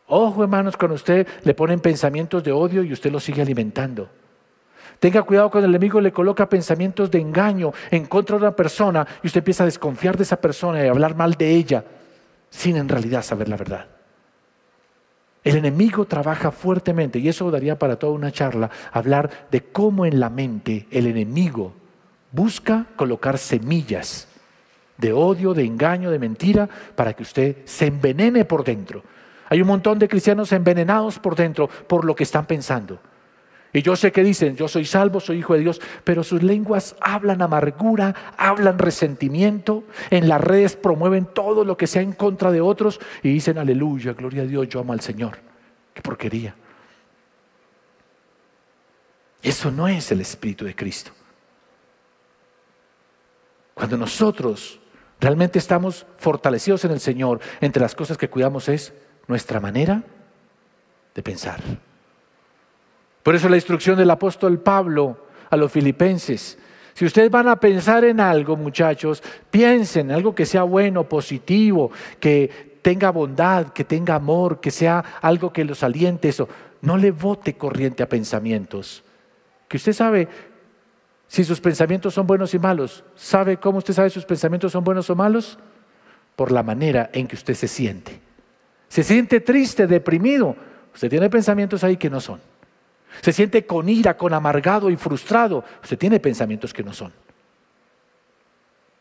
[0.07, 4.09] Ojo, hermanos, cuando usted le ponen pensamientos de odio y usted los sigue alimentando.
[4.99, 9.05] Tenga cuidado cuando el enemigo le coloca pensamientos de engaño en contra de una persona
[9.21, 11.83] y usted empieza a desconfiar de esa persona y a hablar mal de ella
[12.49, 13.85] sin en realidad saber la verdad.
[15.43, 20.19] El enemigo trabaja fuertemente y eso daría para toda una charla hablar de cómo en
[20.19, 21.73] la mente el enemigo
[22.31, 24.27] busca colocar semillas
[24.97, 29.03] de odio, de engaño, de mentira, para que usted se envenene por dentro.
[29.49, 32.99] Hay un montón de cristianos envenenados por dentro por lo que están pensando.
[33.73, 36.95] Y yo sé que dicen, yo soy salvo, soy hijo de Dios, pero sus lenguas
[37.01, 42.61] hablan amargura, hablan resentimiento, en las redes promueven todo lo que sea en contra de
[42.61, 45.37] otros y dicen, aleluya, gloria a Dios, yo amo al Señor.
[45.93, 46.55] Qué porquería.
[49.41, 51.11] Eso no es el Espíritu de Cristo.
[53.73, 54.79] Cuando nosotros
[55.19, 58.93] realmente estamos fortalecidos en el Señor, entre las cosas que cuidamos es
[59.27, 60.03] nuestra manera
[61.13, 61.61] de pensar.
[63.27, 65.17] Por eso la instrucción del apóstol Pablo
[65.49, 66.57] a los filipenses.
[66.93, 71.91] Si ustedes van a pensar en algo, muchachos, piensen en algo que sea bueno, positivo,
[72.21, 76.29] que tenga bondad, que tenga amor, que sea algo que los aliente.
[76.29, 76.47] Eso.
[76.79, 79.03] No le vote corriente a pensamientos.
[79.67, 80.29] Que usted sabe
[81.27, 83.03] si sus pensamientos son buenos y malos.
[83.13, 85.59] ¿Sabe cómo usted sabe si sus pensamientos son buenos o malos?
[86.37, 88.21] Por la manera en que usted se siente.
[88.87, 90.55] Se siente triste, deprimido.
[90.93, 92.39] Usted tiene pensamientos ahí que no son
[93.21, 97.11] se siente con ira, con amargado y frustrado, usted tiene pensamientos que no son.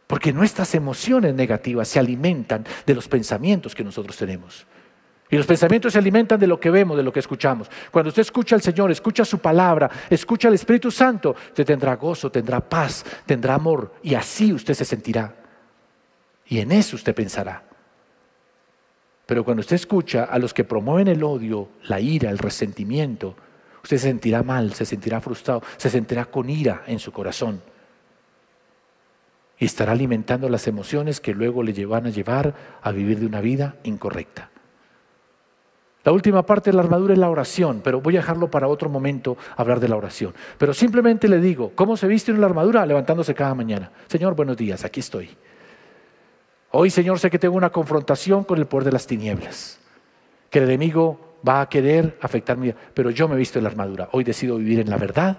[0.07, 4.67] Porque nuestras emociones negativas se alimentan de los pensamientos que nosotros tenemos.
[5.29, 7.69] Y los pensamientos se alimentan de lo que vemos, de lo que escuchamos.
[7.91, 12.31] Cuando usted escucha al Señor, escucha su palabra, escucha al Espíritu Santo, usted tendrá gozo,
[12.31, 15.35] tendrá paz, tendrá amor y así usted se sentirá.
[16.47, 17.65] Y en eso usted pensará.
[19.27, 23.35] Pero cuando usted escucha a los que promueven el odio, la ira, el resentimiento,
[23.87, 27.63] Usted se sentirá mal, se sentirá frustrado, se sentirá con ira en su corazón.
[29.61, 33.41] Y estará alimentando las emociones que luego le van a llevar a vivir de una
[33.41, 34.51] vida incorrecta.
[36.03, 38.91] La última parte de la armadura es la oración, pero voy a dejarlo para otro
[38.91, 40.35] momento hablar de la oración.
[40.59, 42.85] Pero simplemente le digo, ¿cómo se viste en la armadura?
[42.85, 43.93] Levantándose cada mañana.
[44.09, 45.31] Señor, buenos días, aquí estoy.
[46.73, 49.79] Hoy, Señor, sé que tengo una confrontación con el poder de las tinieblas,
[50.51, 52.77] que el enemigo va a querer afectar mi vida.
[52.95, 54.09] Pero yo me he visto en la armadura.
[54.13, 55.39] Hoy decido vivir en la verdad.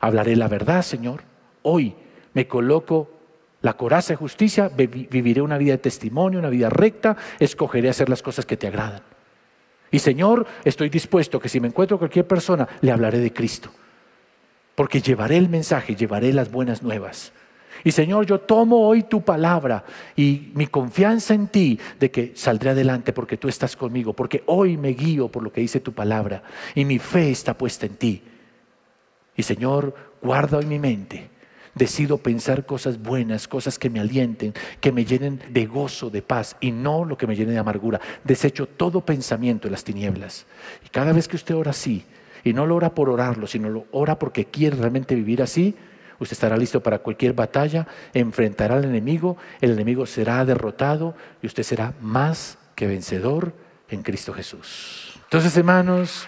[0.00, 1.22] Hablaré la verdad, Señor.
[1.62, 1.94] Hoy
[2.32, 3.10] me coloco
[3.62, 8.20] la coraza de justicia, viviré una vida de testimonio, una vida recta, escogeré hacer las
[8.20, 9.00] cosas que te agradan.
[9.90, 13.70] Y Señor, estoy dispuesto que si me encuentro cualquier persona, le hablaré de Cristo.
[14.74, 17.32] Porque llevaré el mensaje, llevaré las buenas nuevas.
[17.84, 19.84] Y Señor, yo tomo hoy tu palabra
[20.16, 24.78] y mi confianza en ti de que saldré adelante porque tú estás conmigo, porque hoy
[24.78, 26.42] me guío por lo que dice tu palabra
[26.74, 28.22] y mi fe está puesta en ti.
[29.36, 31.30] Y Señor, guarda hoy mi mente.
[31.74, 36.56] Decido pensar cosas buenas, cosas que me alienten, que me llenen de gozo, de paz
[36.60, 38.00] y no lo que me llene de amargura.
[38.22, 40.46] Desecho todo pensamiento de las tinieblas.
[40.86, 42.04] Y cada vez que usted ora así,
[42.44, 45.74] y no lo ora por orarlo, sino lo ora porque quiere realmente vivir así,
[46.18, 51.62] Usted estará listo para cualquier batalla, enfrentará al enemigo, el enemigo será derrotado y usted
[51.62, 53.52] será más que vencedor
[53.88, 55.18] en Cristo Jesús.
[55.24, 56.26] Entonces, hermanos,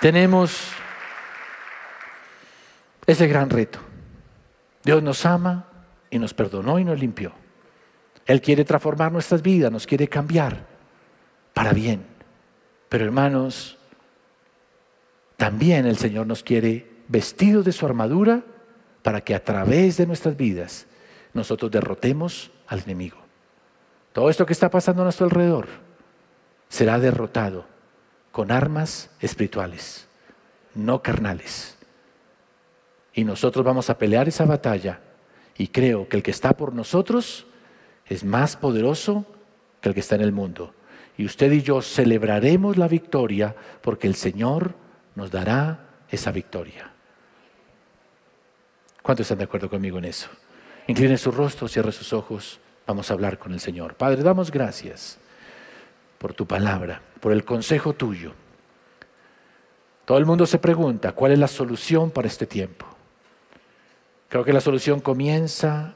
[0.00, 0.72] tenemos
[3.06, 3.78] ese gran reto.
[4.82, 5.66] Dios nos ama
[6.10, 7.32] y nos perdonó y nos limpió.
[8.26, 10.66] Él quiere transformar nuestras vidas, nos quiere cambiar
[11.54, 12.04] para bien.
[12.88, 13.78] Pero hermanos,
[15.36, 18.42] también el Señor nos quiere vestidos de su armadura
[19.02, 20.86] para que a través de nuestras vidas
[21.32, 23.18] nosotros derrotemos al enemigo.
[24.12, 25.68] Todo esto que está pasando a nuestro alrededor
[26.68, 27.66] será derrotado
[28.32, 30.08] con armas espirituales,
[30.74, 31.76] no carnales.
[33.12, 35.00] Y nosotros vamos a pelear esa batalla
[35.56, 37.46] y creo que el que está por nosotros
[38.06, 39.24] es más poderoso
[39.80, 40.74] que el que está en el mundo.
[41.16, 44.74] Y usted y yo celebraremos la victoria porque el Señor
[45.14, 46.95] nos dará esa victoria.
[49.06, 50.28] ¿Cuántos están de acuerdo conmigo en eso?
[50.88, 52.58] Incline su rostro, cierre sus ojos.
[52.88, 53.94] Vamos a hablar con el Señor.
[53.94, 55.20] Padre, damos gracias
[56.18, 58.32] por tu palabra, por el consejo tuyo.
[60.06, 62.84] Todo el mundo se pregunta, ¿cuál es la solución para este tiempo?
[64.28, 65.94] Creo que la solución comienza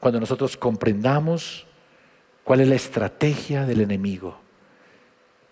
[0.00, 1.66] cuando nosotros comprendamos
[2.42, 4.40] cuál es la estrategia del enemigo.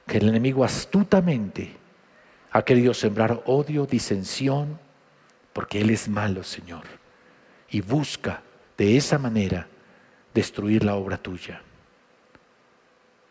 [0.06, 1.76] Que el enemigo astutamente
[2.50, 4.78] ha querido sembrar odio, disensión,
[5.54, 6.82] porque Él es malo, Señor,
[7.70, 8.42] y busca
[8.76, 9.66] de esa manera
[10.34, 11.62] destruir la obra tuya.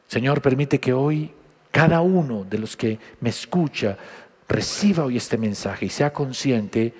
[0.08, 1.32] Señor, permite que hoy
[1.70, 3.98] cada uno de los que me escucha
[4.48, 6.94] reciba hoy este mensaje y sea consciente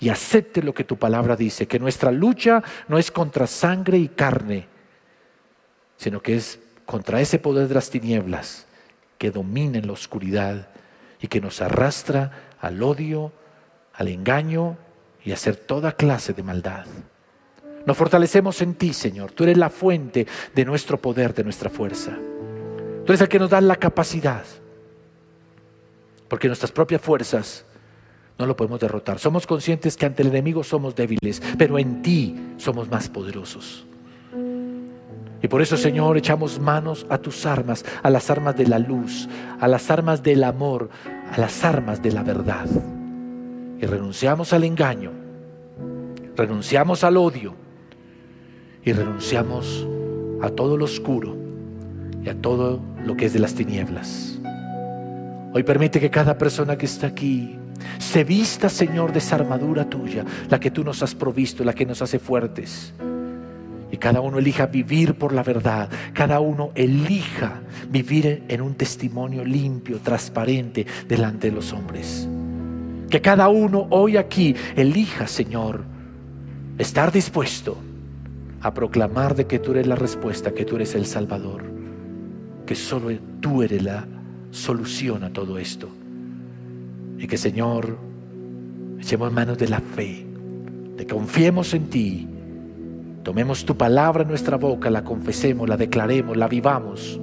[0.00, 4.08] y acepte lo que tu palabra dice, que nuestra lucha no es contra sangre y
[4.08, 4.66] carne,
[5.96, 8.66] sino que es contra ese poder de las tinieblas
[9.18, 10.68] que domina en la oscuridad
[11.20, 13.32] y que nos arrastra al odio,
[13.94, 14.76] al engaño
[15.24, 16.86] y a hacer toda clase de maldad.
[17.86, 19.32] Nos fortalecemos en ti, Señor.
[19.32, 22.12] Tú eres la fuente de nuestro poder, de nuestra fuerza.
[23.04, 24.44] Tú eres el que nos da la capacidad.
[26.28, 27.64] Porque nuestras propias fuerzas
[28.38, 29.18] no lo podemos derrotar.
[29.18, 33.86] Somos conscientes que ante el enemigo somos débiles, pero en ti somos más poderosos.
[35.42, 39.28] Y por eso, Señor, echamos manos a tus armas, a las armas de la luz,
[39.60, 40.88] a las armas del amor,
[41.30, 42.66] a las armas de la verdad.
[43.80, 45.12] Y renunciamos al engaño,
[46.36, 47.54] renunciamos al odio
[48.84, 49.86] y renunciamos
[50.42, 51.36] a todo lo oscuro
[52.22, 54.38] y a todo lo que es de las tinieblas.
[55.52, 57.56] Hoy permite que cada persona que está aquí
[57.98, 61.86] se vista, Señor, de esa armadura tuya, la que tú nos has provisto, la que
[61.86, 62.92] nos hace fuertes.
[63.90, 65.88] Y cada uno elija vivir por la verdad.
[66.12, 72.28] Cada uno elija vivir en un testimonio limpio, transparente delante de los hombres.
[73.14, 75.84] Que cada uno hoy aquí elija, Señor,
[76.78, 77.76] estar dispuesto
[78.60, 81.62] a proclamar de que tú eres la respuesta, que tú eres el Salvador,
[82.66, 84.04] que solo tú eres la
[84.50, 85.88] solución a todo esto.
[87.16, 87.98] Y que, Señor,
[88.98, 90.26] echemos manos de la fe,
[90.96, 92.28] de confiemos en ti
[93.22, 97.20] Tomemos tu palabra en nuestra boca, la confesemos, la declaremos, la vivamos.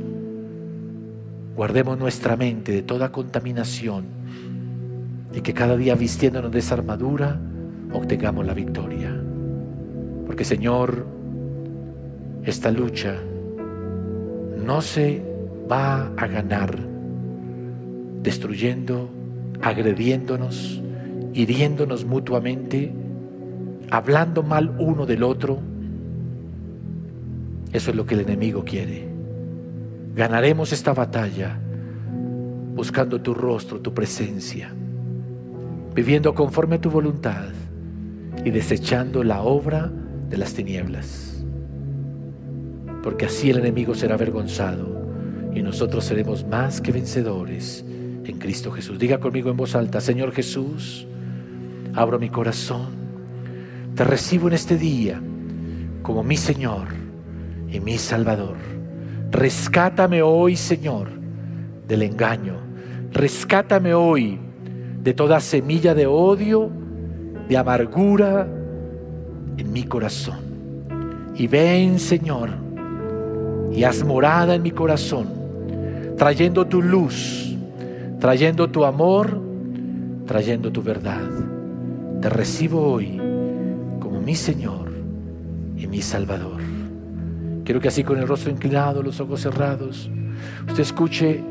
[1.53, 4.20] Guardemos nuestra mente de toda contaminación
[5.33, 7.39] y que cada día vistiéndonos de esa armadura
[7.93, 9.15] obtengamos la victoria.
[10.25, 11.05] Porque Señor,
[12.43, 13.15] esta lucha
[14.57, 15.23] no se
[15.71, 16.77] va a ganar
[18.21, 19.09] destruyendo,
[19.61, 20.81] agrediéndonos,
[21.33, 22.93] hiriéndonos mutuamente,
[23.89, 25.71] hablando mal uno del otro
[27.73, 29.07] eso es lo que el enemigo quiere.
[30.15, 31.57] Ganaremos esta batalla
[32.75, 34.73] buscando tu rostro, tu presencia,
[35.93, 37.49] viviendo conforme a tu voluntad
[38.45, 39.91] y desechando la obra
[40.29, 41.43] de las tinieblas.
[43.03, 45.01] Porque así el enemigo será avergonzado
[45.53, 47.83] y nosotros seremos más que vencedores
[48.23, 48.99] en Cristo Jesús.
[48.99, 51.07] Diga conmigo en voz alta, Señor Jesús,
[51.93, 52.89] abro mi corazón,
[53.95, 55.21] te recibo en este día
[56.01, 56.87] como mi Señor
[57.69, 58.57] y mi Salvador.
[59.31, 61.09] Rescátame hoy, Señor,
[61.87, 62.55] del engaño.
[63.11, 64.39] Rescátame hoy
[65.03, 66.69] de toda semilla de odio,
[67.49, 68.47] de amargura
[69.57, 70.39] en mi corazón.
[71.35, 72.49] Y ven, Señor,
[73.71, 75.27] y haz morada en mi corazón,
[76.17, 77.55] trayendo tu luz,
[78.19, 79.39] trayendo tu amor,
[80.27, 81.27] trayendo tu verdad.
[82.21, 83.17] Te recibo hoy
[83.99, 84.91] como mi Señor
[85.77, 86.61] y mi Salvador.
[87.63, 90.11] Quiero que así con el rostro inclinado, los ojos cerrados,
[90.67, 91.43] usted escuche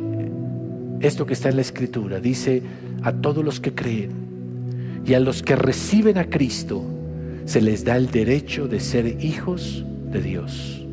[1.01, 2.21] esto que está en la escritura.
[2.21, 2.63] Dice,
[3.03, 4.11] a todos los que creen
[5.05, 6.85] y a los que reciben a Cristo,
[7.45, 10.87] se les da el derecho de ser hijos de Dios.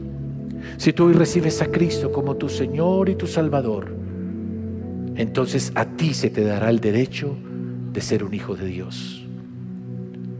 [0.78, 3.96] Si tú hoy recibes a Cristo como tu Señor y tu Salvador,
[5.16, 7.36] entonces a ti se te dará el derecho
[7.92, 9.26] de ser un hijo de Dios.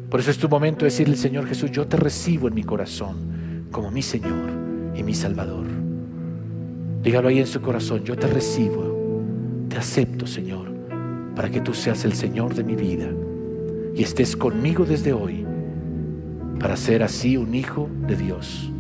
[0.10, 3.68] Por eso es tu momento de decirle, Señor Jesús, yo te recibo en mi corazón
[3.72, 4.50] como mi Señor
[4.96, 5.66] y mi Salvador.
[7.04, 8.87] Dígalo ahí en su corazón, yo te recibo,
[9.68, 10.68] te acepto, Señor,
[11.36, 13.10] para que tú seas el Señor de mi vida
[13.96, 15.46] y estés conmigo desde hoy
[16.60, 18.72] para ser así un hijo de Dios.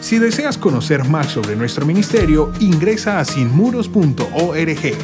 [0.00, 4.94] Si deseas conocer más sobre nuestro ministerio, ingresa a sinmuros.org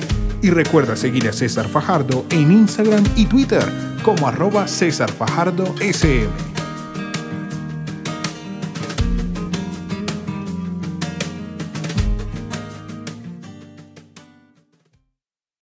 [0.41, 3.65] y recuerda seguir a César Fajardo en Instagram y Twitter
[4.03, 6.54] como arroba César Fajardo SM.